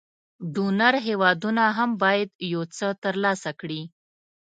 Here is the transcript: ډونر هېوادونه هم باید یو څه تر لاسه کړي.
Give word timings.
ډونر 0.53 0.93
هېوادونه 1.07 1.63
هم 1.77 1.89
باید 2.03 2.29
یو 2.53 2.61
څه 2.77 2.87
تر 3.03 3.15
لاسه 3.23 3.49
کړي. 3.59 3.81